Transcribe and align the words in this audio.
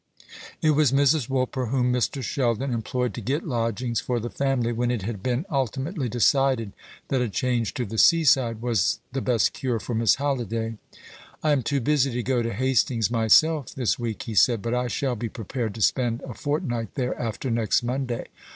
It 0.63 0.71
was 0.71 0.91
Mrs. 0.91 1.29
Woolper 1.29 1.67
whom 1.69 1.93
Mr. 1.93 2.23
Sheldon 2.23 2.73
employed 2.73 3.13
to 3.13 3.21
get 3.21 3.45
lodgings 3.45 3.99
for 4.01 4.19
the 4.19 4.31
family, 4.31 4.71
when 4.71 4.89
it 4.89 5.03
had 5.03 5.21
been 5.21 5.45
ultimately 5.51 6.09
decided 6.09 6.73
that 7.09 7.21
a 7.21 7.29
change 7.29 7.75
to 7.75 7.85
the 7.85 7.99
seaside 7.99 8.63
was 8.63 8.97
the 9.11 9.21
best 9.21 9.53
cure 9.53 9.79
for 9.79 9.93
Miss 9.93 10.15
Halliday. 10.15 10.79
"I 11.43 11.51
am 11.51 11.61
too 11.61 11.81
busy 11.81 12.09
to 12.13 12.23
go 12.23 12.41
to 12.41 12.51
Hastings 12.51 13.11
myself 13.11 13.75
this 13.75 13.99
week," 13.99 14.23
he 14.23 14.33
said; 14.33 14.63
"but 14.63 14.73
I 14.73 14.87
shall 14.87 15.15
be 15.15 15.29
prepared 15.29 15.75
to 15.75 15.83
spend 15.83 16.21
a 16.21 16.33
fortnight 16.33 16.95
there 16.95 17.13
after 17.21 17.51
next 17.51 17.83
Monday. 17.83 18.29